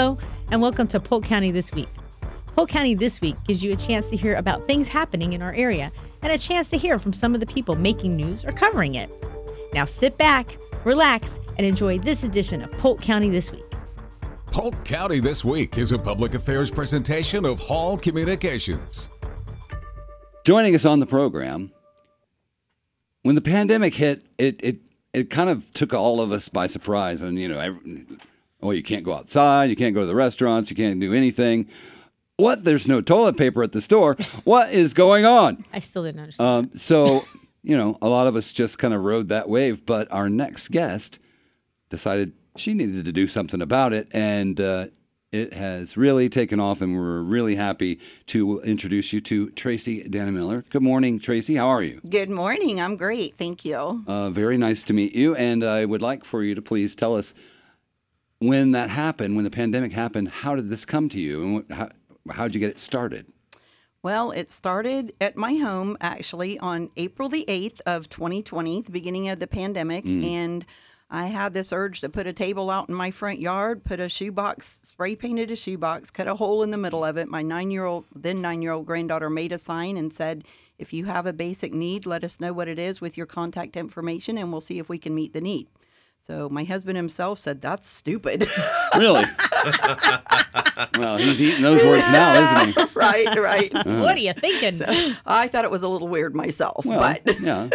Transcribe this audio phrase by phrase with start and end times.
[0.00, 0.16] Hello,
[0.50, 1.90] and welcome to Polk County This Week.
[2.56, 5.52] Polk County This Week gives you a chance to hear about things happening in our
[5.52, 5.92] area
[6.22, 9.10] and a chance to hear from some of the people making news or covering it.
[9.74, 13.62] Now sit back, relax, and enjoy this edition of Polk County This Week.
[14.46, 19.10] Polk County This Week is a public affairs presentation of Hall Communications.
[20.46, 21.72] Joining us on the program,
[23.20, 24.78] when the pandemic hit, it it
[25.12, 27.20] it kind of took all of us by surprise.
[27.20, 28.06] And you know, every,
[28.62, 31.68] oh, you can't go outside, you can't go to the restaurants, you can't do anything.
[32.36, 32.64] What?
[32.64, 34.16] There's no toilet paper at the store.
[34.44, 35.64] What is going on?
[35.74, 36.48] I still didn't understand.
[36.72, 37.22] Um, so
[37.62, 39.84] you know, a lot of us just kind of rode that wave.
[39.84, 41.18] But our next guest
[41.88, 44.86] decided she needed to do something about it, and uh,
[45.32, 46.80] it has really taken off.
[46.80, 50.64] And we're really happy to introduce you to Tracy Dana Miller.
[50.70, 51.56] Good morning, Tracy.
[51.56, 52.00] How are you?
[52.08, 52.80] Good morning.
[52.80, 53.36] I'm great.
[53.36, 54.04] Thank you.
[54.06, 55.34] Uh, very nice to meet you.
[55.34, 57.34] And I would like for you to please tell us
[58.40, 61.88] when that happened, when the pandemic happened, how did this come to you, and how
[62.32, 63.26] how did you get it started?
[64.02, 69.28] Well, it started at my home actually on April the 8th of 2020, the beginning
[69.28, 70.04] of the pandemic.
[70.06, 70.24] Mm.
[70.24, 70.66] And
[71.10, 74.08] I had this urge to put a table out in my front yard, put a
[74.08, 77.28] shoebox, spray painted a shoebox, cut a hole in the middle of it.
[77.28, 80.44] My nine year old, then nine year old granddaughter made a sign and said,
[80.78, 83.76] if you have a basic need, let us know what it is with your contact
[83.76, 85.66] information and we'll see if we can meet the need.
[86.20, 88.48] So my husband himself said, that's stupid.
[88.96, 89.24] Really?
[90.98, 92.84] well, he's eating those words now, isn't he?
[92.94, 93.72] right, right.
[93.72, 94.82] what are you thinking?
[95.24, 97.68] I thought it was a little weird myself, Well, but yeah.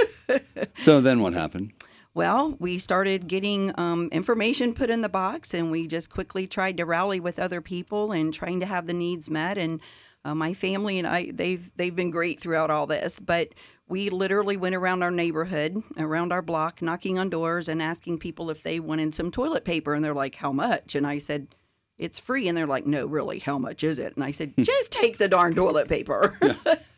[0.75, 1.71] So then what happened?
[2.13, 6.75] well, we started getting um, information put in the box, and we just quickly tried
[6.77, 9.57] to rally with other people and trying to have the needs met.
[9.57, 9.79] And
[10.25, 13.49] uh, my family and I, they've they've been great throughout all this, but.
[13.87, 18.49] We literally went around our neighborhood, around our block, knocking on doors and asking people
[18.49, 19.93] if they wanted some toilet paper.
[19.93, 20.95] And they're like, How much?
[20.95, 21.49] And I said,
[21.99, 22.47] It's free.
[22.47, 24.15] And they're like, No, really, how much is it?
[24.15, 26.35] And I said, Just take the darn toilet paper.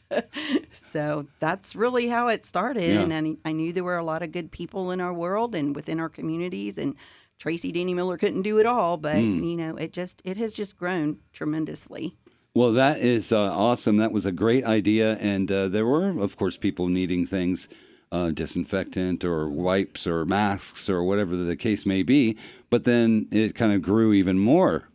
[0.71, 2.93] so that's really how it started.
[2.93, 3.01] Yeah.
[3.01, 5.75] And I, I knew there were a lot of good people in our world and
[5.75, 6.77] within our communities.
[6.77, 6.95] And
[7.37, 10.77] Tracy Danny Miller couldn't do it all, but you know, it just it has just
[10.77, 12.15] grown tremendously.
[12.57, 13.97] Well, that is uh, awesome.
[13.97, 15.17] That was a great idea.
[15.17, 17.67] And uh, there were, of course, people needing things,
[18.11, 22.35] uh, disinfectant or wipes or masks or whatever the case may be.
[22.71, 24.89] But then it kind of grew even more,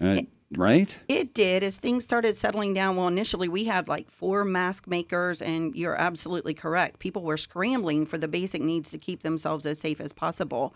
[0.00, 0.22] uh,
[0.56, 0.98] right?
[1.06, 2.96] It did as things started settling down.
[2.96, 6.98] Well, initially we had like four mask makers, and you're absolutely correct.
[6.98, 10.74] People were scrambling for the basic needs to keep themselves as safe as possible.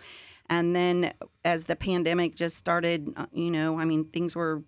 [0.50, 1.14] And then
[1.46, 4.62] as the pandemic just started, uh, you know, I mean, things were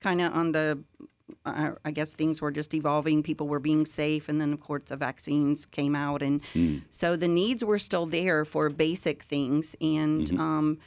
[0.00, 0.78] kind of on the
[1.44, 3.22] I guess things were just evolving.
[3.22, 6.40] People were being safe, and then of course the vaccines came out, and
[6.90, 9.74] so the needs were still there for basic things.
[9.80, 10.78] And um,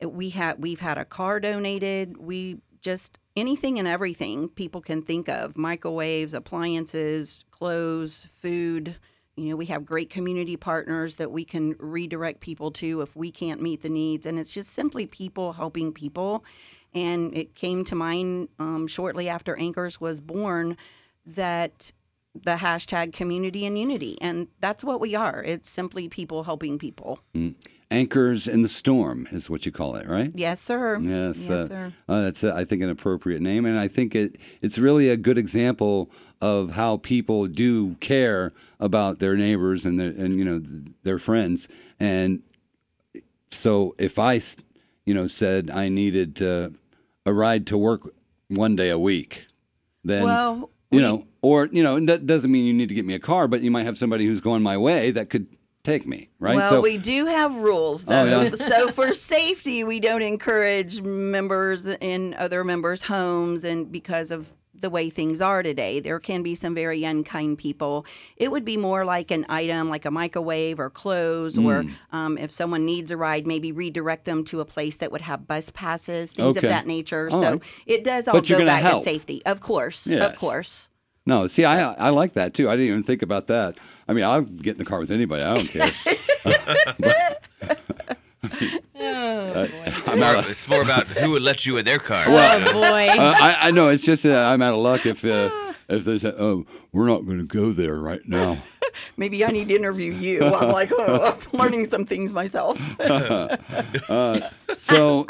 [0.00, 2.16] it- we had we've had a car donated.
[2.16, 8.96] We just anything and everything people can think of: microwaves, appliances, clothes, food.
[9.36, 13.30] You know, we have great community partners that we can redirect people to if we
[13.32, 16.44] can't meet the needs, and it's just simply people helping people.
[16.94, 20.76] And it came to mind um, shortly after Anchors was born
[21.26, 21.90] that
[22.34, 24.18] the hashtag community and unity.
[24.20, 25.42] And that's what we are.
[25.42, 27.20] It's simply people helping people.
[27.90, 30.32] Anchors in the storm is what you call it, right?
[30.34, 30.98] Yes, sir.
[31.00, 31.92] Yes, Yes, uh, sir.
[32.08, 35.16] uh, that's uh, I think an appropriate name, and I think it it's really a
[35.16, 36.10] good example
[36.40, 40.60] of how people do care about their neighbors and their and you know
[41.04, 41.68] their friends.
[42.00, 42.42] And
[43.50, 44.40] so if I,
[45.04, 46.70] you know, said I needed uh,
[47.26, 48.02] a ride to work
[48.48, 49.46] one day a week,
[50.04, 53.04] then Well, you we- know, or you know, that doesn't mean you need to get
[53.06, 55.46] me a car, but you might have somebody who's going my way that could
[55.82, 56.56] take me, right?
[56.56, 58.42] Well, so we do have rules, Oh, though.
[58.42, 58.50] yeah?
[58.54, 64.90] so, for safety, we don't encourage members in other members' homes, and because of the
[64.90, 68.04] way things are today, there can be some very unkind people.
[68.36, 71.90] It would be more like an item, like a microwave or clothes, or Hmm.
[72.12, 75.46] um, if someone needs a ride, maybe redirect them to a place that would have
[75.46, 76.66] bus passes, things Okay.
[76.66, 77.28] of that nature.
[77.32, 77.62] All so right.
[77.86, 79.02] it does all But go back help.
[79.02, 80.20] to safety, of course, Yes.
[80.32, 80.88] of course.
[81.26, 82.68] No, see, I I like that too.
[82.68, 83.78] I didn't even think about that.
[84.06, 85.42] I mean, I'll get in the car with anybody.
[85.42, 85.90] I don't care.
[89.06, 89.68] Oh,
[90.06, 92.24] I'm out of, it's more about who would let you in their car.
[92.26, 93.08] oh boy.
[93.08, 93.88] uh, I, I know.
[93.88, 95.50] It's just that I'm out of luck if uh,
[95.88, 98.58] if they say, "Oh, we're not going to go there right now."
[99.16, 100.44] Maybe I need to interview you.
[100.44, 102.78] I'm like, oh, I'm learning some things myself.
[104.80, 105.26] So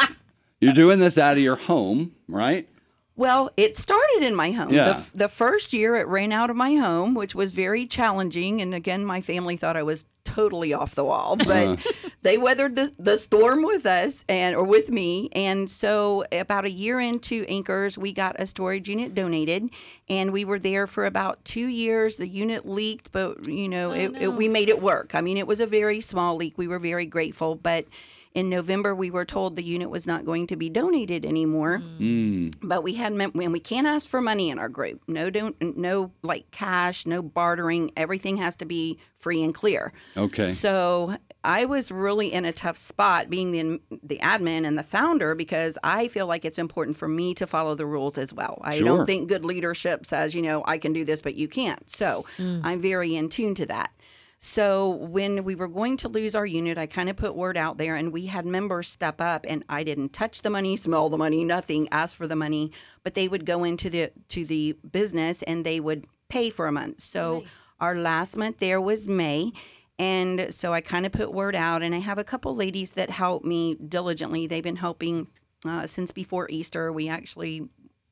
[0.60, 2.68] you're doing this out of your home, right?
[3.16, 4.72] Well, it started in my home.
[4.72, 4.84] Yeah.
[4.86, 8.60] The, f- the first year it ran out of my home, which was very challenging.
[8.60, 11.36] And again, my family thought I was totally off the wall.
[11.36, 11.78] But
[12.24, 15.28] they weathered the, the storm with us and or with me.
[15.32, 19.68] And so about a year into Anchors, we got a storage unit donated
[20.08, 22.16] and we were there for about two years.
[22.16, 25.14] The unit leaked, but you know, oh, it, it, we made it work.
[25.14, 26.56] I mean, it was a very small leak.
[26.56, 27.84] We were very grateful, but
[28.34, 31.80] in November, we were told the unit was not going to be donated anymore.
[32.00, 32.52] Mm.
[32.60, 35.00] But we had mem- when we can't ask for money in our group.
[35.06, 37.92] No, don't no like cash, no bartering.
[37.96, 39.92] Everything has to be free and clear.
[40.16, 40.48] Okay.
[40.48, 45.36] So I was really in a tough spot being the the admin and the founder
[45.36, 48.58] because I feel like it's important for me to follow the rules as well.
[48.62, 48.84] I Sure.
[48.84, 51.88] don't think good leadership says, you know, I can do this but you can't.
[51.88, 52.62] So mm.
[52.64, 53.92] I'm very in tune to that.
[54.46, 57.78] So when we were going to lose our unit, I kind of put word out
[57.78, 61.16] there and we had members step up and I didn't touch the money, smell the
[61.16, 62.70] money, nothing, ask for the money,
[63.04, 66.72] but they would go into the to the business and they would pay for a
[66.72, 67.00] month.
[67.00, 67.44] So
[67.80, 69.50] our last month there was May.
[69.98, 73.08] And so I kind of put word out, and I have a couple ladies that
[73.08, 74.46] help me diligently.
[74.46, 75.28] They've been helping
[75.64, 76.92] uh, since before Easter.
[76.92, 77.68] We actually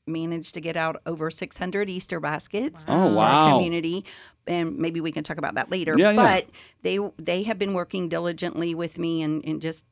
[0.06, 3.52] managed to get out over 600 Easter baskets Oh, for wow.
[3.52, 4.04] community,
[4.46, 5.94] and maybe we can talk about that later.
[5.96, 6.16] Yeah, yeah.
[6.16, 6.46] but
[6.82, 9.86] they they have been working diligently with me and, and just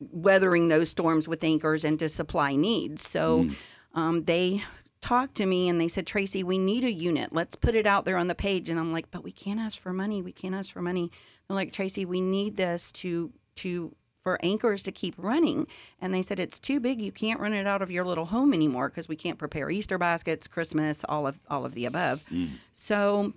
[0.00, 3.08] weathering those storms with anchors and to supply needs.
[3.08, 3.54] So Mm.
[3.94, 4.62] um, they
[5.00, 7.32] talked to me and they said, Tracy, we need a unit.
[7.32, 8.68] Let's put it out there on the page.
[8.68, 10.20] And I'm like, but we can't ask for money.
[10.20, 11.10] We can't ask for money.
[11.48, 13.94] They're like, Tracy, we need this to to
[14.26, 15.68] for anchors to keep running.
[16.00, 17.00] And they said it's too big.
[17.00, 19.98] You can't run it out of your little home anymore because we can't prepare Easter
[19.98, 22.24] baskets, Christmas, all of all of the above.
[22.72, 23.34] So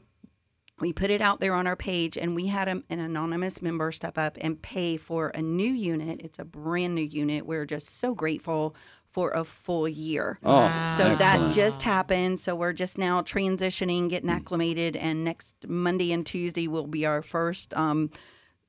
[0.79, 3.91] we put it out there on our page and we had a, an anonymous member
[3.91, 6.21] step up and pay for a new unit.
[6.23, 7.45] It's a brand new unit.
[7.45, 8.75] We're just so grateful
[9.11, 10.39] for a full year.
[10.43, 12.39] Oh, so that just happened.
[12.39, 17.21] So we're just now transitioning getting acclimated and next monday and tuesday will be our
[17.21, 18.09] first um,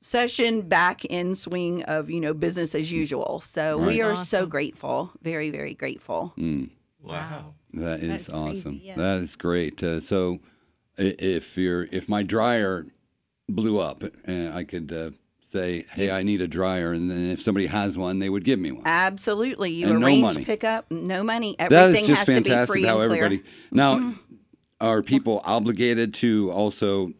[0.01, 5.11] session back in swing of you know business as usual so we are so grateful
[5.23, 6.33] very very grateful
[7.03, 7.55] Wow.
[7.73, 8.81] That is That's crazy, awesome.
[8.83, 8.95] yeah.
[8.97, 9.83] That is great.
[9.83, 10.41] Uh, so,
[10.99, 12.87] if you're if my dryer
[13.49, 15.11] blew up, and I could uh,
[15.41, 18.59] say, "Hey, I need a dryer," and then if somebody has one, they would give
[18.59, 18.83] me one.
[18.87, 20.45] absolutely you And no arrange money.
[20.45, 24.15] pickup no money everything is just has to be free How and clear everybody now
[24.81, 27.13] are people obligated to also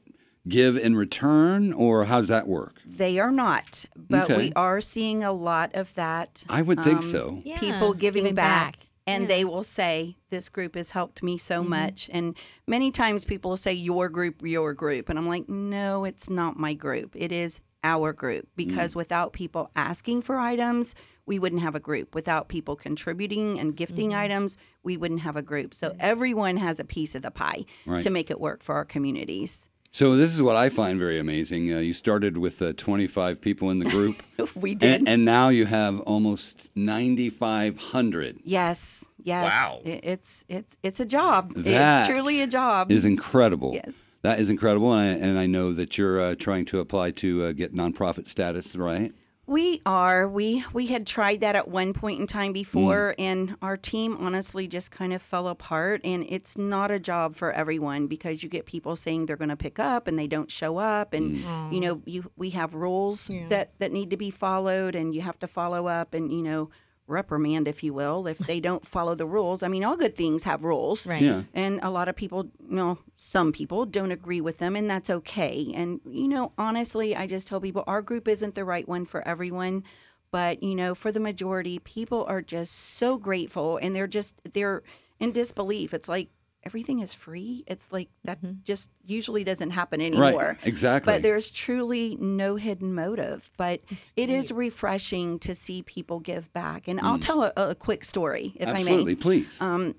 [0.51, 2.81] give in return, or how does that work?
[2.85, 4.37] They are not, but Okay.
[4.37, 6.45] we are seeing a lot of that.
[6.49, 7.41] I would think so.
[7.45, 8.77] Yeah, people giving, giving back.
[8.77, 8.87] back.
[9.07, 9.29] And Yeah.
[9.29, 11.71] they will say, This group has helped me so Mm-hmm.
[11.71, 12.11] much.
[12.13, 12.37] And
[12.69, 15.09] many times people will say, Your group, your group.
[15.09, 17.17] And I'm like, No, it's not my group.
[17.17, 18.47] It is our group.
[18.57, 20.95] Because without people asking for items,
[21.27, 22.15] we wouldn't have a group.
[22.15, 24.19] Without people contributing and gifting Mm-hmm.
[24.21, 25.75] items, we wouldn't have a group.
[25.75, 28.03] So everyone has a piece of the pie Right.
[28.03, 29.71] to make it work for our communities.
[29.93, 31.73] So this is what I find very amazing.
[31.75, 34.17] Uh, you started with uh, 25 people in the group,
[34.55, 35.01] we did.
[35.01, 38.39] and, and now you have almost 9,500.
[38.45, 39.51] Yes, yes.
[39.53, 39.81] Wow.
[39.85, 41.55] I- It's it's it's a job.
[41.55, 42.93] That it's truly a job.
[42.93, 43.73] Is incredible.
[43.75, 44.15] Yes.
[44.23, 47.45] That is incredible, and I, and I know that you're uh, trying to apply to
[47.47, 49.13] uh, get nonprofit status, right?
[49.47, 50.29] We are.
[50.29, 53.25] We we had tried that at one point in time before, Mm.
[53.25, 56.01] and our team honestly just kind of fell apart.
[56.05, 59.57] And it's not a job for everyone because you get people saying they're going to
[59.57, 61.73] pick up and they don't show up, and Mm.
[61.73, 65.39] you know you we have rules that that need to be followed, and you have
[65.41, 66.71] to follow up, and you know
[67.11, 69.63] reprimand, if you will, if they don't follow the rules.
[69.63, 71.07] I mean, all good things have rules.
[71.07, 71.21] Right.
[71.21, 71.43] Yeah.
[71.53, 75.11] And a lot of people, you know, some people don't agree with them, and that's
[75.11, 75.73] okay.
[75.75, 79.27] And, you know, honestly, I just tell people our group isn't the right one for
[79.27, 79.85] everyone.
[80.33, 84.85] But, you know, for the majority, people are just so grateful and they're just, they're
[85.19, 85.93] in disbelief.
[85.93, 86.29] It's like
[86.63, 87.65] everything is free.
[87.67, 88.55] It's like that mm-hmm.
[88.65, 90.49] just usually doesn't happen anymore.
[90.49, 91.13] Right, exactly.
[91.13, 93.51] But there's truly no hidden motive.
[93.57, 93.81] But
[94.17, 96.89] it is refreshing to see people give back.
[96.89, 97.23] And I'll mm.
[97.23, 99.61] tell a, a quick story, if I may Absolutely, please.
[99.61, 99.95] Um,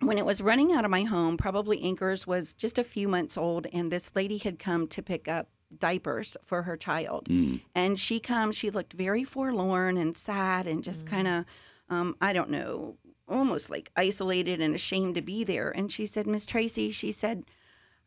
[0.00, 3.36] when it was running out of my home, probably Anchors was just a few months
[3.36, 7.26] old, and this lady had come to pick up diapers for her child.
[7.28, 7.60] Mm.
[7.74, 11.10] And she comes, she looked very forlorn and sad and just mm.
[11.10, 11.44] kind of,
[11.90, 12.96] um, I don't know,
[13.28, 15.70] almost like isolated and ashamed to be there.
[15.70, 17.44] And she said, Miss Tracy, she said,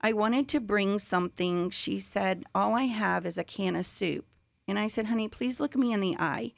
[0.01, 1.70] I wanted to bring something.
[1.70, 4.25] She said, All I have is a can of soup.
[4.68, 6.54] And I said, Honey, please look me in the eye.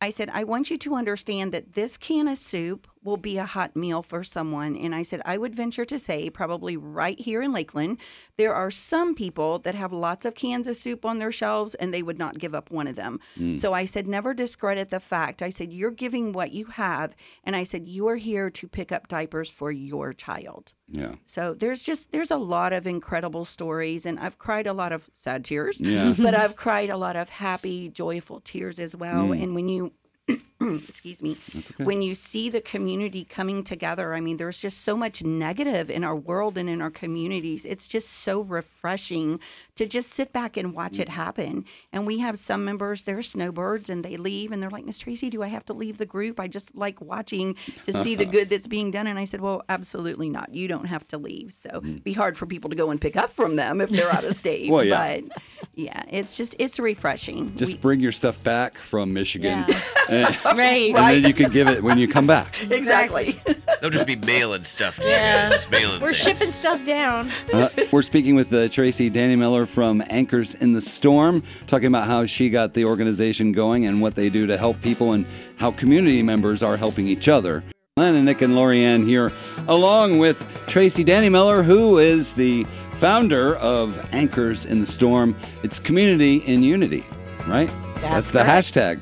[0.00, 3.44] I said, I want you to understand that this can of soup will be a
[3.44, 4.76] hot meal for someone.
[4.76, 7.98] And I said, I would venture to say, probably right here in Lakeland,
[8.36, 11.92] there are some people that have lots of cans of soup on their shelves and
[11.92, 13.20] they would not give up one of them.
[13.36, 13.56] Hmm.
[13.56, 15.42] So I said, never discredit the fact.
[15.42, 17.14] I said, you're giving what you have.
[17.44, 20.72] And I said, you are here to pick up diapers for your child.
[20.90, 21.16] Yeah.
[21.26, 25.10] So there's just there's a lot of incredible stories, and I've cried a lot of
[25.16, 26.14] sad tears, Yeah.
[26.18, 29.26] but I've cried a lot of happy, joyful tears as well.
[29.26, 29.32] Hmm.
[29.32, 29.92] And when you
[30.88, 31.36] excuse me,
[31.78, 36.02] when you see the community coming together, I mean, there's just so much negative in
[36.02, 37.64] our world and in our communities.
[37.64, 39.38] It's just so refreshing
[39.76, 41.12] to just sit back and watch it mm.
[41.12, 41.64] happen.
[41.92, 45.30] And we have some members, they're snowbirds, and they leave, and they're like, Miss Tracy,
[45.30, 46.40] do I have to leave the group?
[46.40, 47.54] I just like watching
[47.84, 49.06] to see the good that's being done.
[49.06, 50.52] And I said, Well, absolutely not.
[50.52, 51.52] You don't have to leave.
[51.52, 54.12] So it'd be hard for people to go and pick up from them if they're
[54.12, 54.70] out of state.
[54.70, 55.20] Well, yeah.
[55.20, 55.42] But
[55.78, 57.54] yeah, it's just it's refreshing.
[57.56, 59.64] Just We- bring your stuff back from Michigan,
[60.10, 60.36] right.
[60.44, 62.60] and then you can give it when you come back.
[62.70, 63.40] exactly.
[63.80, 65.44] They'll just be mailing stuff to Yeah.
[65.44, 65.56] you guys.
[65.58, 66.16] Just mailing We're things.
[66.38, 67.30] shipping stuff down.
[67.52, 72.08] Uh, we're speaking with uh, Tracy Danny Miller from Anchors in the Storm, talking about
[72.08, 75.26] how she got the organization going and what they do to help people and
[75.58, 77.62] how community members are helping each other.
[77.96, 79.32] Len and Nick and Lorianne here,
[79.68, 82.66] along with Tracy Danny Miller, who is the
[82.98, 85.36] founder of Anchors in the Storm.
[85.62, 87.04] It's community in unity,
[87.46, 87.70] right?
[88.00, 88.74] That's the correct.
[88.74, 89.00] hashtag.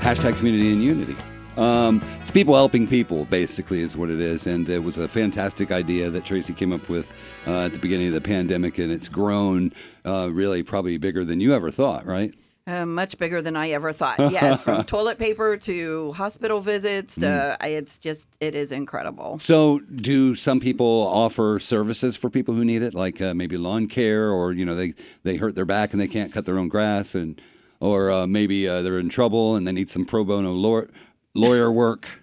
[0.00, 1.16] Hashtag community in unity.
[1.58, 4.46] Um, it's people helping people, basically, is what it is.
[4.46, 7.12] And it was a fantastic idea that Tracy came up with
[7.46, 9.72] uh, at the beginning of the pandemic, and it's grown
[10.06, 12.34] uh, really probably bigger than you ever thought, right?
[12.64, 14.18] Uh, much bigger than I ever thought.
[14.32, 19.38] Yes, from toilet paper to hospital visits to I it's just it is incredible.
[19.40, 23.88] So, do some people offer services for people who need it, like uh, maybe lawn
[23.88, 26.68] care, or you know they they hurt their back and they can't cut their own
[26.68, 27.40] grass, and
[27.80, 30.88] or uh, maybe uh, they're in trouble and they need some pro bono lawyer,
[31.34, 32.21] lawyer work.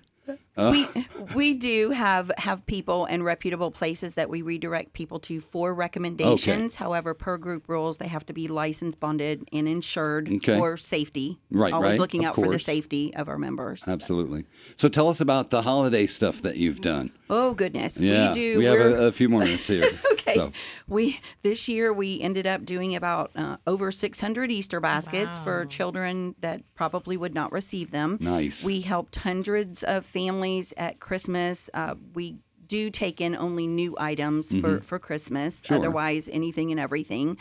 [0.71, 0.87] We
[1.35, 6.75] we do have have people and reputable places that we redirect people to for recommendations.
[6.75, 10.57] However, per group rules, they have to be licensed, bonded, and insured Okay.
[10.57, 11.39] for safety.
[11.51, 13.87] Right, Always right, looking of out for the safety of our members.
[13.87, 14.45] Absolutely.
[14.75, 17.11] So, tell us about the holiday stuff that you've done.
[17.29, 18.59] Oh goodness, Yeah, we do.
[18.61, 19.89] have We're- a, a few more minutes here.
[20.29, 20.35] Okay.
[20.35, 20.51] So,
[20.87, 26.35] We this year we ended up doing about uh, over 600 Easter baskets for children
[26.41, 28.17] that probably would not receive them.
[28.19, 28.63] Nice.
[28.63, 31.69] We helped hundreds of families at Christmas.
[31.73, 32.37] Uh, we
[32.67, 35.65] do take in only new items for for Christmas.
[35.65, 35.77] Sure.
[35.77, 37.37] Otherwise, anything and everything.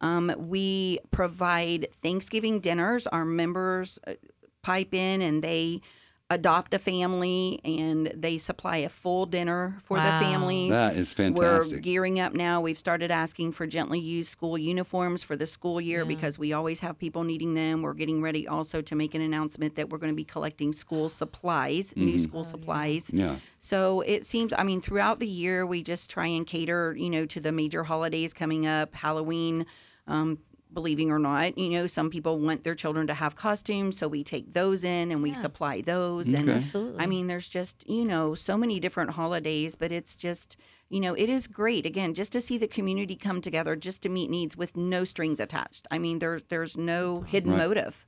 [0.00, 3.06] Um, we provide Thanksgiving dinners.
[3.06, 4.14] Our members uh,
[4.62, 5.80] pipe in and they
[6.34, 10.18] adopt a family and they supply a full dinner for Wow.
[10.18, 10.70] the families.
[10.70, 11.72] That is fantastic.
[11.72, 12.60] We're gearing up now.
[12.60, 16.80] We've started asking for gently used school uniforms for the school year because we always
[16.80, 17.82] have people needing them.
[17.82, 21.08] We're getting ready also to make an announcement that we're going to be collecting school
[21.08, 23.06] supplies, new school supplies.
[23.06, 23.18] Mm-hmm.
[23.18, 23.36] yeah.
[23.58, 27.26] So it seems, I mean, throughout the year, we just try and cater, you know,
[27.26, 29.66] to the major holidays coming up, Halloween.
[30.06, 30.38] Um,
[30.74, 34.24] believing or not, you know, some people want their children to have costumes, so we
[34.24, 36.32] take those in and we supply those.
[36.32, 37.00] And Absolutely.
[37.00, 40.56] I mean, there's just, you know, so many different holidays, but it's just,
[40.88, 44.08] you know, it is great again just to see the community come together just to
[44.08, 45.86] meet needs with no strings attached.
[45.90, 47.58] I mean, there's there's no hidden Right.
[47.66, 48.06] motive.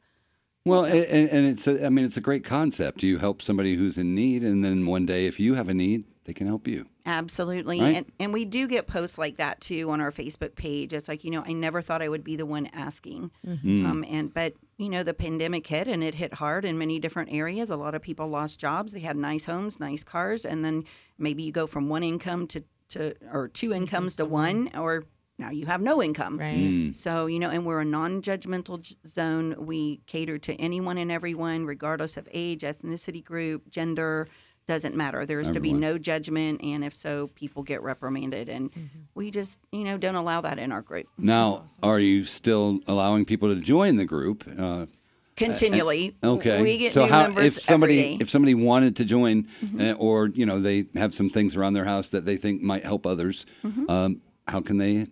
[0.66, 3.02] Well, a- and, and it's a, I mean it's a great concept.
[3.02, 6.04] You help somebody who's in need, and then one day if you have a need,
[6.25, 6.87] they can help you.
[7.06, 7.80] Absolutely.
[7.80, 7.96] Right.
[7.96, 10.92] And and we do get posts like that too on our Facebook page.
[10.92, 13.30] It's like, you know, I never thought I would be the one asking.
[13.46, 13.84] Mm.
[13.84, 17.32] Um, and but, you know, the pandemic hit and it hit hard in many different
[17.32, 17.68] areas.
[17.68, 18.92] A lot of people lost jobs.
[18.92, 20.84] They had nice homes, nice cars, and then
[21.18, 25.04] maybe you go from one income to, to or two incomes to one or
[25.38, 26.38] now you have no income.
[26.38, 26.56] Right.
[26.56, 26.94] Mm.
[26.94, 29.54] So, you know, and we're a non judgmental zone.
[29.58, 34.28] We cater to anyone and everyone, regardless of age, ethnicity group, gender,
[34.66, 35.26] doesn't matter.
[35.26, 36.62] There's to be no judgment.
[36.62, 38.49] And if so, people get reprimanded.
[38.49, 38.71] And
[39.14, 43.25] we just, you know, don't allow that in our group Now, are you still allowing
[43.25, 44.44] people to join the group?
[44.59, 44.87] Uh,
[45.37, 46.16] continually.
[46.23, 46.62] okay.
[46.62, 48.12] We get so new how members if somebody every day.
[48.14, 48.23] Mm-hmm.
[48.23, 51.85] if somebody wanted to join, uh, or you know they have some things around their
[51.85, 53.90] house that they think might help others, Mm-hmm.
[53.90, 55.06] um, how can they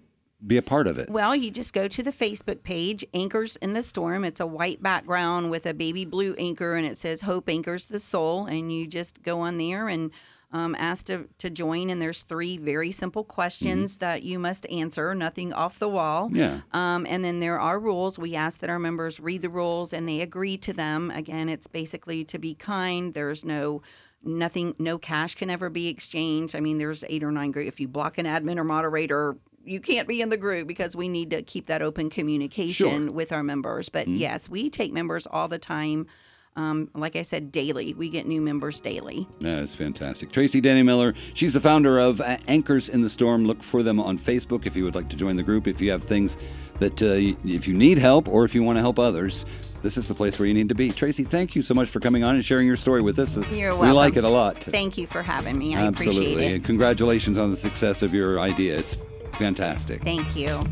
[0.47, 1.11] be a part of it?
[1.11, 4.25] Well, you just go to the Facebook page, Anchors in the Storm.
[4.25, 8.01] It's a white background with a baby blue anchor, and it says Hope Anchors the
[8.01, 8.47] Soul.
[8.47, 10.11] And you just go on there and
[10.53, 11.91] um, ask to, to join.
[11.91, 16.29] And there's three very simple questions that you must answer, nothing off the wall.
[16.33, 16.61] Yeah.
[16.73, 18.19] Um, and then there are rules.
[18.19, 21.11] We ask that our members read the rules and they agree to them.
[21.11, 23.15] Again, it's basically to be kind.
[23.15, 23.83] There's no
[24.25, 26.55] nothing, no cash can ever be exchanged.
[26.55, 27.67] I mean, there's eight or nine group.
[27.67, 31.09] If you block an admin or moderator, you can't be in the group because we
[31.09, 33.13] need to keep that open communication Sure.
[33.13, 33.89] with our members.
[33.89, 36.07] But yes, we take members all the time.
[36.55, 37.95] Um, like I said, daily.
[37.95, 39.27] We get new members daily.
[39.41, 40.33] That is fantastic.
[40.33, 43.47] Tracy Danny Miller, she's the founder of uh, Anchors in the Storm.
[43.47, 45.67] Look for them on Facebook if you would like to join the group.
[45.67, 46.37] If you have things
[46.79, 49.47] that, uh, if you need help or if you want to help others,
[49.83, 50.91] this is the place where you need to be.
[50.91, 53.35] Tracy, thank you so much for coming on and sharing your story with us.
[53.51, 54.63] You're We like it a lot.
[54.63, 55.75] Thank you for having me.
[55.75, 56.33] I Absolutely.
[56.33, 56.67] appreciate And it.
[56.67, 58.77] congratulations on the success of your idea.
[58.79, 58.99] It's
[59.37, 60.03] fantastic.
[60.03, 60.63] Thank you.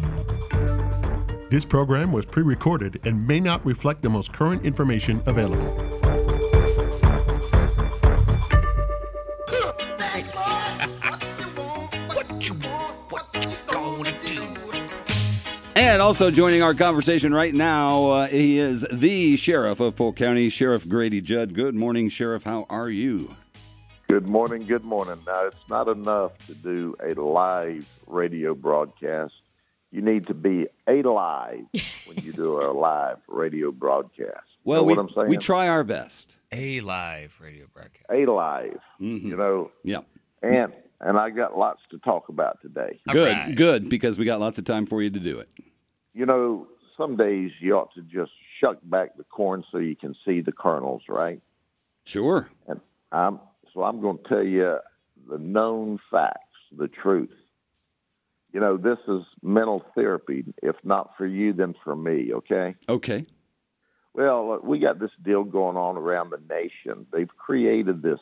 [1.50, 5.97] This program was pre recorded and may not reflect the most current information available.
[15.81, 20.50] And also joining our conversation right now, uh, he is the sheriff of Polk County,
[20.50, 21.55] Sheriff Grady Judd.
[21.55, 22.45] Good morning, Sheriff.
[22.45, 23.35] How are you?
[24.11, 24.67] Good morning.
[24.67, 25.19] Good morning.
[25.25, 29.35] Now, it's not enough to do a live radio broadcast.
[29.93, 31.64] You need to be alive
[32.09, 34.49] when you do a live radio broadcast.
[34.64, 35.29] Well, know we, what I'm saying?
[35.29, 36.38] we try our best.
[36.50, 38.07] A live radio broadcast.
[38.11, 38.81] alive.
[39.00, 39.29] Mm-hmm.
[39.29, 40.00] You know, Yeah.
[40.43, 42.99] and and I got lots to talk about today.
[43.09, 43.55] Good, right.
[43.55, 45.49] good, because we got lots of time for you to do it.
[46.14, 50.17] You know, some days you ought to just shuck back the corn so you can
[50.26, 51.40] see the kernels, right?
[52.05, 52.50] Sure.
[52.67, 52.81] And
[53.12, 53.38] I'm
[53.73, 54.77] so I'm going to tell you
[55.29, 56.39] the known facts,
[56.77, 57.31] the truth.
[58.53, 60.45] You know, this is mental therapy.
[60.62, 62.33] If not for you, then for me.
[62.33, 62.75] Okay.
[62.89, 63.27] Okay.
[64.12, 67.07] Well, uh, we got this deal going on around the nation.
[67.12, 68.19] They've created this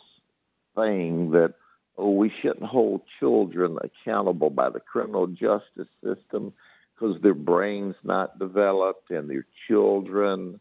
[0.74, 1.54] thing that
[1.96, 6.52] oh, we shouldn't hold children accountable by the criminal justice system
[6.94, 10.60] because their brains not developed and their children.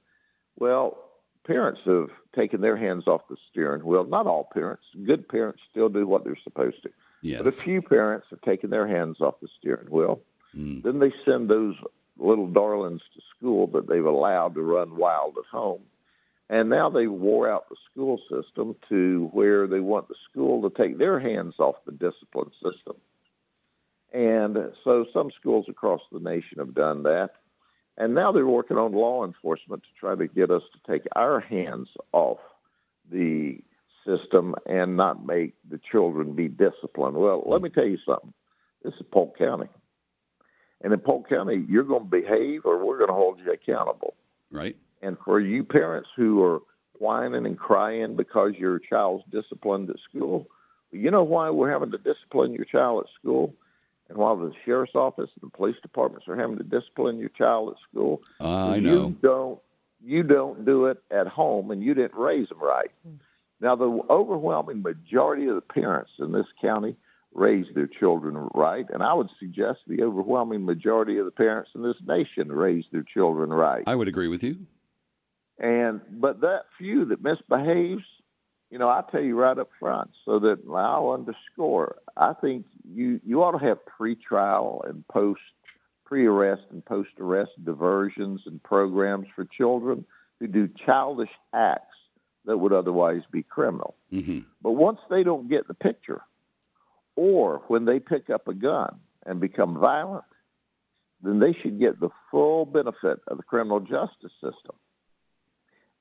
[0.57, 1.06] Well,
[1.47, 4.03] parents have taken their hands off the steering wheel.
[4.03, 4.83] Not all parents.
[5.05, 6.89] Good parents still do what they're supposed to.
[7.21, 7.41] Yes.
[7.41, 10.19] But a few parents have taken their hands off the steering wheel.
[10.55, 10.83] Mm.
[10.83, 11.75] Then they send those
[12.17, 15.81] little darlings to school that they've allowed to run wild at home.
[16.49, 20.75] And now they wore out the school system to where they want the school to
[20.77, 22.95] take their hands off the discipline system.
[24.13, 27.31] And so some schools across the nation have done that.
[27.97, 31.39] And now they're working on law enforcement to try to get us to take our
[31.39, 32.37] hands off
[33.11, 33.59] the
[34.05, 37.17] system and not make the children be disciplined.
[37.17, 38.33] Well, let me tell you something.
[38.83, 39.67] This is Polk County.
[40.81, 44.13] And in Polk County, you're going to behave or we're going to hold you accountable.
[44.51, 44.77] Right.
[45.01, 46.59] And for you parents who are
[46.99, 50.47] whining and crying because your child's disciplined at school,
[50.91, 53.53] you know why we're having to discipline your child at school?
[54.09, 57.69] And while the sheriff's office and the police departments are having to discipline your child
[57.71, 59.09] at school, Uh, I you know.
[59.21, 59.59] don't
[60.03, 62.91] you don't do it at home and you didn't raise them right.
[63.59, 66.95] Now the overwhelming majority of the parents in this county
[67.33, 71.81] raise their children right, and I would suggest the overwhelming majority of the parents in
[71.81, 73.83] this nation raise their children right.
[73.87, 74.57] I would agree with you.
[75.59, 78.03] And but that few that misbehaves,
[78.69, 81.97] you know, I tell you right up front, so that I'll underscore.
[82.15, 85.41] I think you you ought to have pre-trial and post
[86.05, 90.05] pre-arrest and post-arrest diversions and programs for children
[90.39, 91.97] who do childish acts
[92.45, 93.93] that would otherwise be criminal.
[94.09, 96.21] hmm But once they don't get the picture,
[97.17, 100.23] or when they pick up a gun and become violent,
[101.21, 104.75] then they should get the full benefit of the criminal justice system.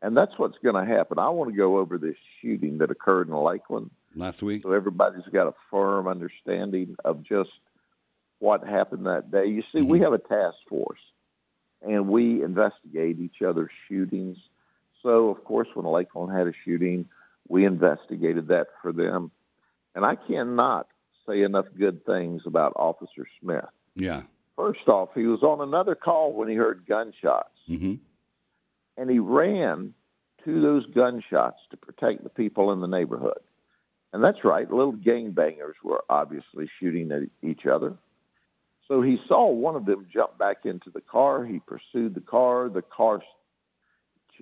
[0.03, 1.19] And that's what's going to happen.
[1.19, 4.63] I want to go over this shooting that occurred in Lakeland Last week.
[4.63, 7.51] so everybody's got a firm understanding of just
[8.39, 9.47] what happened that day.
[9.47, 11.01] You see, we have a task force,
[11.83, 14.39] and we investigate each other's shootings.
[15.03, 17.07] So, of course, when Lakeland had a shooting,
[17.49, 19.31] we investigated that for them.
[19.95, 20.89] And I cannot
[21.29, 23.65] say enough good things about Officer Smith.
[23.95, 24.23] Yeah.
[24.57, 27.95] First off, he was on another call when he heard gunshots hmm
[28.97, 29.93] and he ran
[30.45, 33.41] to those gunshots to protect the people in the neighborhood.
[34.17, 37.93] And that's right, little gangbangers were obviously shooting at each other.
[38.89, 41.45] So he saw one of them jump back into the car.
[41.45, 42.71] He pursued the car.
[42.71, 43.21] The car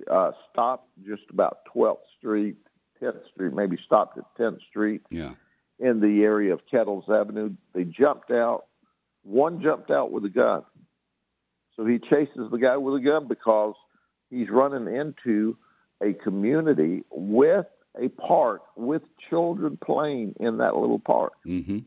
[0.09, 2.57] uh, stopped just about 12th Street,
[3.03, 5.33] 10th Street, maybe stopped at 10th Street Yeah.
[5.81, 7.51] in the area of Kettles Avenue.
[7.75, 8.67] They jumped out.
[9.25, 10.63] One jumped out with a gun.
[11.75, 13.75] So he chases the guy with a gun because
[14.31, 15.57] he's running into
[16.01, 17.67] a community with
[18.01, 21.33] a park with children playing in that little park.
[21.45, 21.79] hmm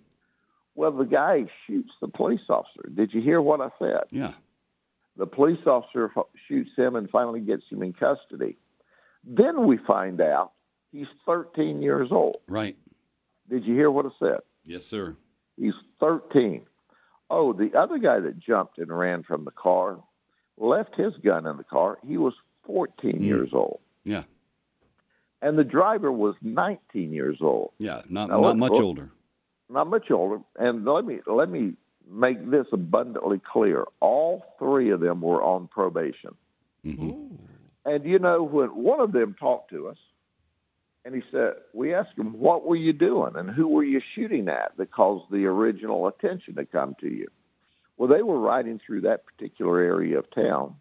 [0.76, 2.90] Well, the guy shoots the police officer.
[2.94, 4.02] Did you hear what I said?
[4.12, 4.34] Yeah.
[5.18, 8.58] The police officer f- shoots him and finally gets him in custody.
[9.24, 10.52] Then we find out
[10.92, 12.38] he's 13 years old.
[12.48, 12.78] Right.
[13.50, 14.40] Did you hear what I said?
[14.66, 15.16] Yes, sir.
[15.58, 16.62] He's 13.
[17.30, 19.98] Oh, the other guy that jumped and ran from the car
[20.58, 21.98] left his gun in the car.
[22.06, 22.34] He was
[22.66, 23.80] 14 years old.
[24.06, 24.24] Yeah.
[25.42, 27.72] And the driver was 19 years old.
[27.78, 29.12] Yeah, not Now, not let- much let- older.
[29.70, 30.42] not much older.
[30.58, 31.74] And let me let me
[32.10, 36.36] make this abundantly clear: all three of them were on probation.
[36.86, 37.36] Mm-hmm.
[37.86, 39.98] And you know, when one of them talked to us,
[41.06, 44.48] and he said, we asked him, "What were you doing, and who were you shooting
[44.50, 47.28] at that caused the original attention to come to you?"
[47.98, 50.76] Well, they were riding through that particular area of town,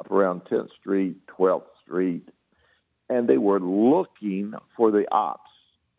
[0.00, 2.28] up around 10th Street, 12th Street,
[3.08, 5.50] and they were looking for the ops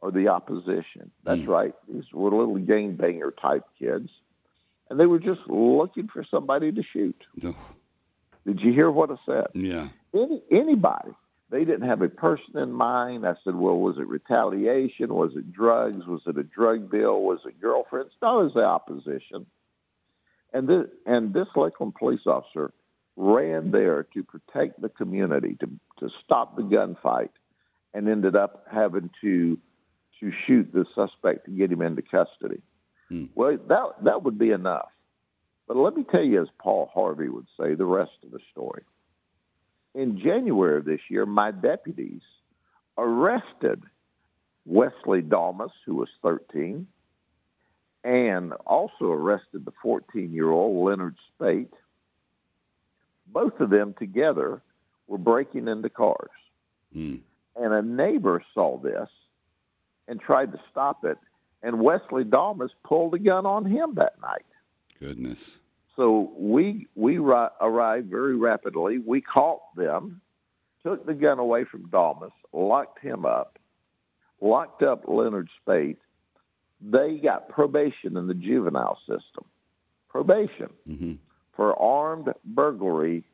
[0.02, 1.12] or the opposition.
[1.24, 1.50] That's hmm.
[1.50, 1.74] right.
[1.92, 4.10] These were little gangbanger type kids.
[4.90, 7.18] And they were just looking for somebody to shoot.
[7.44, 7.56] Oh,
[8.46, 9.48] Did you hear what I said?
[9.54, 9.90] yeah.
[10.14, 11.12] Any, anybody.
[11.50, 13.26] They didn't have a person in mind.
[13.26, 15.14] I said, well, was it retaliation?
[15.14, 16.06] Was it drugs?
[16.06, 17.22] Was it a drug deal?
[17.22, 18.12] Was it girlfriends?
[18.22, 19.46] No, it was the opposition.
[20.54, 22.72] And this, and this Lakeland police officer
[23.18, 25.68] ran there to protect the community, to,
[26.00, 27.32] to stop the gunfight,
[27.94, 29.58] and ended up having to
[30.20, 32.62] to shoot the suspect to get him into custody.
[33.10, 33.26] Hmm.
[33.36, 34.90] Well, that that would be enough.
[35.68, 38.84] But let me tell you, as Paul Harvey would say, the rest of the story.
[39.94, 42.22] In January of this year, my deputies
[42.98, 43.84] arrested
[44.66, 46.88] Wesley Dalmas, who was 13,
[48.04, 51.74] and also arrested the 14 year old Leonard Spate.
[53.32, 54.62] Both of them together
[55.08, 56.30] were breaking into cars.
[56.96, 57.22] Mm.
[57.56, 59.10] And a neighbor saw this
[60.08, 61.18] and tried to stop it.
[61.64, 64.46] And Wesley Dalmas pulled a gun on him that night.
[65.00, 65.58] Goodness.
[65.96, 69.00] So we we ri- arrived very rapidly.
[69.00, 70.22] We caught them,
[70.84, 73.58] took the gun away from Dalmas, locked him up,
[74.40, 75.98] locked up Leonard Spate.
[76.80, 79.46] They got probation in the juvenile system,
[80.10, 81.14] probation hmm
[81.58, 83.26] for armed burglary,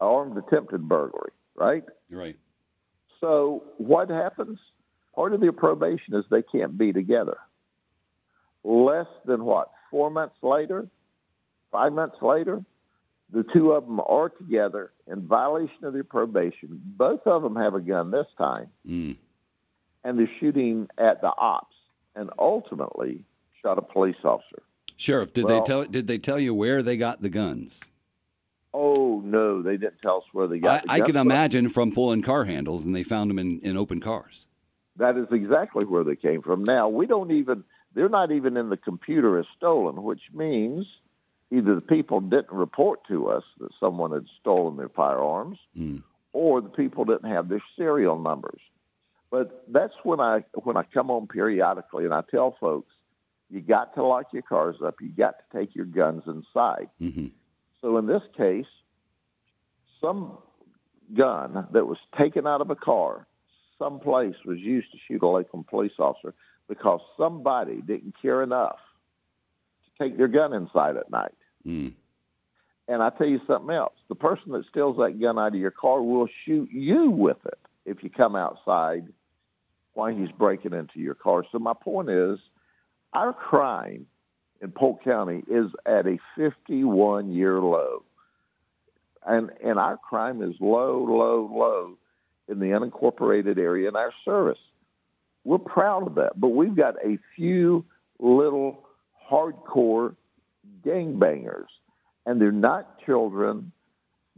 [0.00, 1.84] armed attempted burglary, right?
[2.10, 2.36] Right.
[3.20, 4.58] So what happens?
[5.14, 7.38] Part of the probation is they can't be together.
[8.64, 9.70] Less than what?
[9.90, 10.86] Four months later,
[11.72, 12.62] five months later,
[13.32, 16.80] the two of them are together in violation of their probation.
[16.96, 19.16] Both of them have a gun this time, Mm.
[20.04, 21.76] and they're shooting at the ops,
[22.14, 23.24] and ultimately
[23.62, 24.62] shot a police officer.
[24.98, 27.82] Sheriff, did Well- they tell did they tell you where they got the guns?
[28.74, 30.82] Oh no, they didn't tell us where they I, got.
[30.82, 34.00] the I can imagine from pulling car handles and they found them in, in open
[34.00, 34.46] cars.
[34.96, 36.64] That is exactly where they came from.
[36.64, 37.62] Now, we don't even,
[37.94, 40.86] they're not even in the computer as stolen, which means
[41.52, 46.02] either the people didn't report to us that someone had stolen their firearms Mm.
[46.32, 48.60] or the people didn't have their serial numbers.
[49.30, 52.90] But that's when I when I come on periodically and I tell folks,
[53.50, 54.96] you got to lock your cars up.
[55.00, 56.88] You got to take your guns inside.
[56.98, 57.26] hmm
[57.80, 58.66] So in this case,
[60.00, 60.38] some
[61.16, 63.26] gun that was taken out of a car
[63.78, 66.34] someplace was used to shoot a Lakeland police officer
[66.68, 68.78] because somebody didn't care enough
[69.84, 71.34] to take their gun inside at night.
[71.66, 71.94] Mm.
[72.88, 73.94] And I tell you something else.
[74.08, 77.58] The person that steals that gun out of your car will shoot you with it
[77.84, 79.08] if you come outside
[79.94, 81.44] while he's breaking into your car.
[81.50, 82.38] So my point is
[83.12, 84.06] our crime
[84.60, 88.02] in Polk County is at a 51 year low.
[89.26, 91.98] And and our crime is low, low, low
[92.48, 94.58] in the unincorporated area in our service.
[95.44, 97.84] We're proud of that, but we've got a few
[98.18, 98.86] little
[99.30, 100.14] hardcore
[100.84, 101.66] gangbangers,
[102.26, 103.72] and they're not children.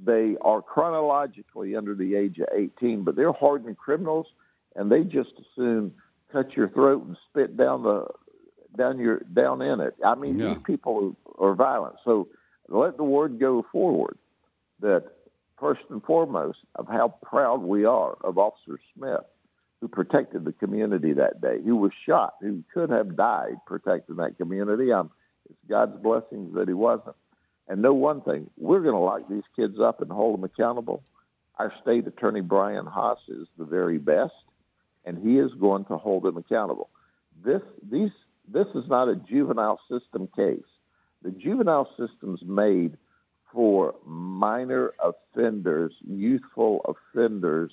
[0.02, 4.26] They are chronologically under the age of 18, but they're hardened criminals,
[4.74, 5.92] and they just as soon
[6.32, 8.06] cut your throat and spit down the
[8.76, 9.94] down your down in it.
[10.04, 10.54] I mean, Yeah.
[10.54, 11.96] these people are violent.
[12.04, 12.28] So
[12.68, 14.16] let the word go forward
[14.80, 15.04] that
[15.58, 19.24] first and foremost of how proud we are of Officer Smith,
[19.80, 24.36] who protected the community that day, who was shot, who could have died protecting that
[24.38, 24.92] community.
[24.92, 25.10] Um,
[25.48, 27.16] it's God's blessings that he wasn't.
[27.68, 31.02] And know one thing, we're going to lock these kids up and hold them accountable.
[31.58, 34.32] Our state attorney, Brian Haas, is the very best,
[35.04, 36.88] and he is going to hold them accountable.
[37.44, 38.10] This, these,
[38.48, 40.62] this is not a juvenile system case.
[41.22, 42.96] The juvenile system's made
[43.52, 47.72] for minor offenders, youthful offenders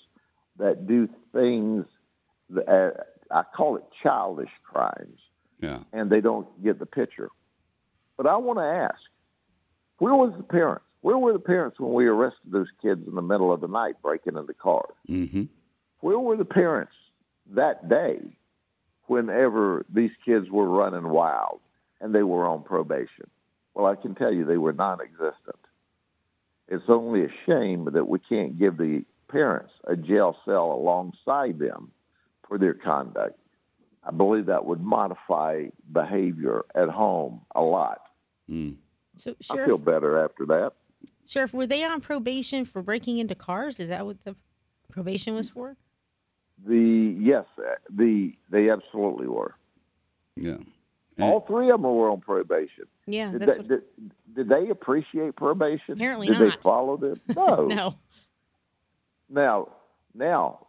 [0.58, 1.86] that do things
[2.50, 5.20] that uh, I call it childish crimes,
[5.62, 5.80] Yeah.
[5.94, 7.30] and they don't get the picture.
[8.18, 9.00] But I want to ask,
[10.00, 10.84] where was the parents?
[11.02, 13.96] Where were the parents when we arrested those kids in the middle of the night
[14.02, 14.94] breaking into cars?
[15.06, 15.44] hmm
[16.00, 16.94] Where were the parents
[17.56, 18.20] that day
[19.08, 21.60] whenever these kids were running wild
[22.00, 23.30] and they were on probation?
[23.74, 25.60] Well, I can tell you they were non existent.
[26.68, 31.92] It's only a shame that we can't give the parents a jail cell alongside them
[32.48, 33.40] for their conduct.
[34.04, 38.02] I believe that would modify behavior at home a lot.
[38.48, 38.72] Hmm.
[39.18, 40.74] So, I feel better after that.
[41.26, 43.80] Sheriff, were they on probation for breaking into cars?
[43.80, 44.36] Is that what the
[44.90, 45.76] probation was for?
[46.66, 49.56] The yes, uh, the they absolutely were.
[50.36, 50.58] Yeah.
[51.20, 52.86] All three of them were on probation.
[53.08, 53.68] Yeah, Did, they, what.
[53.68, 53.82] did,
[54.36, 55.94] did they appreciate probation?
[55.94, 57.20] Apparently did they follow them?
[57.36, 57.66] No.
[57.66, 57.94] No.
[59.30, 59.70] Now,
[60.14, 60.68] now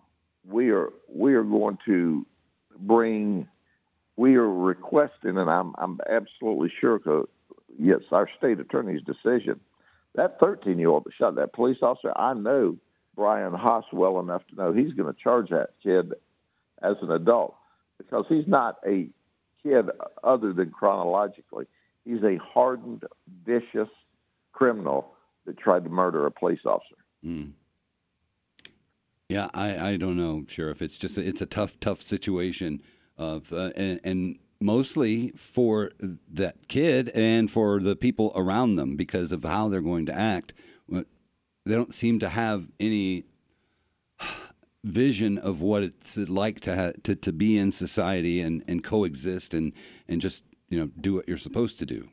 [0.48, 2.26] we are we are going to
[2.78, 3.46] bring.
[4.16, 6.98] We are requesting, and I'm I'm absolutely sure.
[6.98, 7.28] 'cause,
[7.80, 9.60] Yes, our state attorney's decision.
[10.16, 12.76] That 13 year old that shot that police officer, I know
[13.18, 16.14] Brian Haas well enough to know he's going to charge that kid
[16.80, 17.56] as an adult
[17.98, 19.08] because he's not a
[19.64, 19.86] kid
[20.22, 21.66] other than chronologically.
[22.04, 23.02] He's a hardened,
[23.44, 23.88] vicious
[24.52, 25.14] criminal
[25.46, 26.94] that tried to murder a police officer.
[29.28, 30.80] Yeah, I, I don't know, Sheriff.
[30.80, 32.80] It's just it's a tough tough situation
[33.18, 39.32] of uh, and, and mostly for that kid and for the people around them because
[39.32, 40.54] of how they're going to act.
[41.68, 43.24] They don't seem to have any
[44.84, 49.52] vision of what it's like to ha- to to be in society and, and coexist
[49.52, 49.74] and
[50.08, 52.08] and just you know do what you're supposed to do.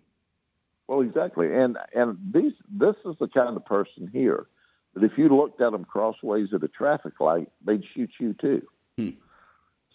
[0.88, 4.46] Well, exactly, and and these this is the kind of person here
[4.94, 8.62] that if you looked at them crossways at a traffic light, they'd shoot you too.
[8.98, 9.10] Hmm.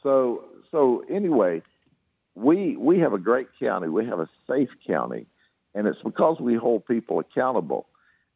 [0.03, 1.62] So so anyway,
[2.35, 3.88] we we have a great county.
[3.88, 5.27] We have a safe county,
[5.75, 7.89] and it's because we hold people accountable.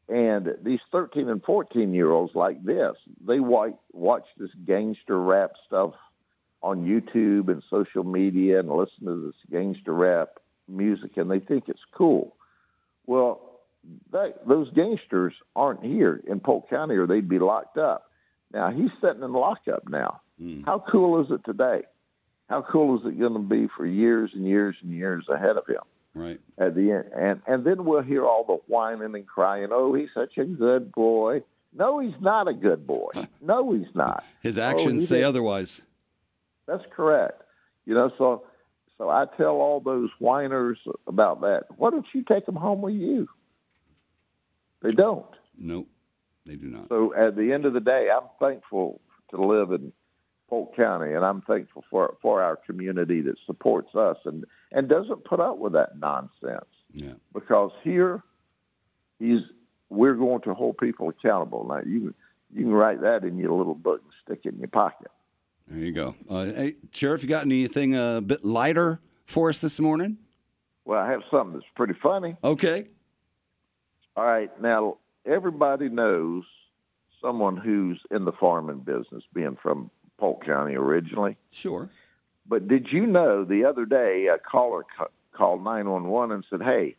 [0.09, 2.95] And these 13 and 14 year olds like this,
[3.27, 5.95] they watch, watch this gangster rap stuff
[6.63, 10.29] on YouTube and social media and listen to this gangster rap
[10.69, 12.37] music, and they think it's cool.
[13.07, 13.61] Well,
[14.13, 18.11] that, those gangsters aren't here in Polk County, or they'd be locked up.
[18.53, 20.21] Now he's sitting in lockup now.
[20.41, 20.63] Hmm.
[20.63, 21.83] How cool is it today?
[22.49, 25.67] How cool is it going to be for years and years and years ahead of
[25.67, 25.83] him?
[26.15, 26.41] Right.
[26.59, 29.69] At the end, and and then we'll hear all the whining and crying.
[29.73, 31.43] Oh, he's such a good boy.
[31.77, 33.11] No, he's not a good boy.
[33.41, 34.23] No, he's not.
[34.41, 35.83] His Oh, actions he say did- otherwise.
[36.67, 37.43] That's correct.
[37.85, 38.45] You know, so
[38.97, 41.65] so I tell all those whiners about that.
[41.77, 43.29] Why don't you take them home with you?
[44.83, 45.27] They don't.
[45.59, 45.89] Nope,
[46.47, 46.89] they do not.
[46.91, 49.01] So at the end of the day, I'm thankful
[49.31, 49.93] to live in
[50.49, 55.25] Polk County, and I'm thankful for for our community that supports us and and doesn't
[55.25, 56.67] put up with that nonsense.
[56.93, 57.15] Yeah.
[57.33, 58.23] Because here,
[59.19, 59.41] he's
[59.89, 61.67] we're going to hold people accountable.
[61.67, 62.15] Now you can
[62.53, 65.11] you can write that in your little book and stick it in your pocket.
[65.69, 66.15] There you go.
[66.29, 70.19] Uh, hey, Sheriff, you got anything a bit lighter for us this morning?
[70.85, 72.37] Well, I have something that's pretty funny.
[72.45, 72.89] Okay.
[74.17, 76.45] All right, now everybody knows
[77.23, 81.37] someone who's in the farming business, being from Polk County originally.
[81.51, 81.89] Sure.
[82.47, 86.97] But did you know the other day a caller ca- called 911 and said, "Hey,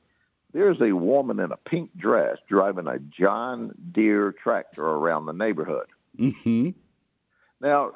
[0.54, 5.88] there's a woman in a pink dress driving a John Deere tractor around the neighborhood."
[6.20, 6.70] Mm-hmm.
[7.62, 7.92] Now,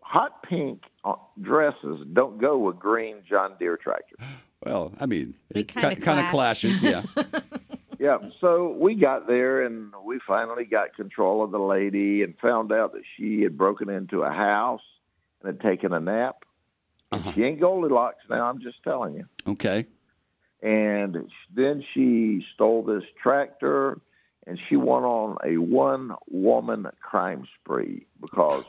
[0.00, 4.18] hot pink uh, dresses don't go with green John Deere tractors.
[4.66, 6.62] Well, I mean, They it kinda kind of clash.
[6.62, 6.82] clashes.
[6.82, 7.02] Yeah.
[8.00, 12.70] Yeah, so we got there and we finally got control of the lady and found
[12.72, 14.82] out that she had broken into a house
[15.42, 16.44] and had taken a nap.
[17.10, 17.32] Uh-huh.
[17.34, 19.26] She ain't Goldilocks now, I'm just telling you.
[19.46, 19.86] Okay.
[20.62, 24.00] And then she stole this tractor
[24.46, 28.64] and she went on a one woman crime spree because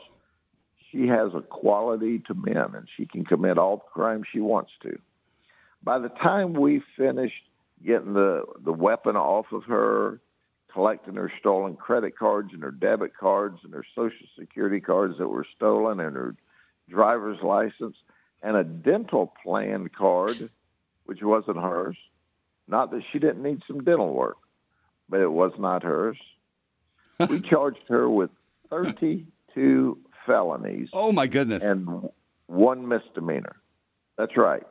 [0.90, 4.72] she has a quality to men and she can commit all the crimes she wants
[4.82, 4.98] to.
[5.82, 7.42] By the time we finished
[7.84, 10.20] getting the, the weapon off of her,
[10.72, 15.28] collecting her stolen credit cards and her debit cards and her social security cards that
[15.28, 16.36] were stolen and her
[16.88, 17.96] driver's license
[18.42, 20.50] and a dental plan card,
[21.04, 21.96] which wasn't hers.
[22.68, 24.36] Not that she didn't need some dental work,
[25.08, 26.16] but it was not hers.
[27.28, 28.30] we charged her with
[28.70, 31.64] 32 felonies Oh my goodness.
[31.64, 32.08] and
[32.46, 33.56] one misdemeanor.
[34.16, 34.62] That's right.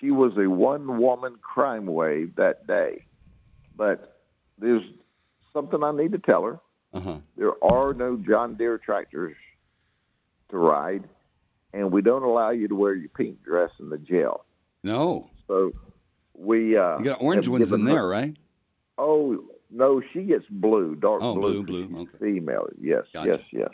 [0.00, 3.04] She was a one woman crime wave that day.
[3.76, 4.20] But
[4.58, 4.82] there's
[5.52, 6.60] something I need to tell her.
[6.92, 7.18] Uh huh.
[7.36, 9.36] There are no John Deere tractors
[10.50, 11.04] to ride,
[11.72, 14.44] and we don't allow you to wear your pink dress in the jail.
[14.82, 15.30] No.
[15.46, 15.72] So
[16.34, 18.36] we uh, You got orange ones in there, her- right?
[18.96, 21.28] Oh no, she gets blue, dark blue.
[21.30, 21.62] Oh, blue.
[21.62, 22.10] blue, blue, okay.
[22.20, 23.28] Female, yes, Gotcha.
[23.28, 23.68] yes, yes.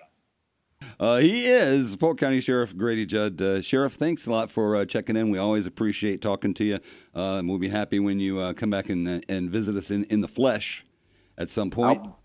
[1.00, 3.40] Uh, he is Polk County Sheriff Grady Judd.
[3.40, 5.30] Uh, Sheriff, thanks a lot for uh, checking in.
[5.30, 6.74] We always appreciate talking to you.
[7.16, 10.04] Uh, and we'll be happy when you uh, come back and, and visit us in,
[10.04, 10.84] in the flesh
[11.38, 12.00] at some point.
[12.02, 12.18] I'll,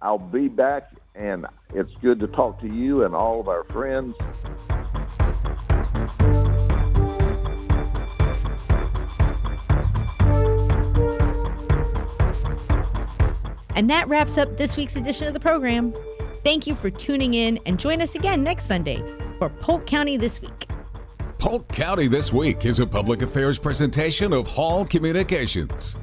[0.00, 1.44] I'll be back, and
[1.74, 4.14] it's good to talk to you and all of our friends.
[13.80, 15.94] And that wraps up this week's edition of the program.
[16.44, 19.02] Thank you for tuning in and join us again next Sunday
[19.38, 20.66] for Polk County This Week.
[21.38, 25.96] Polk County This Week is a public affairs presentation of Hall Communications.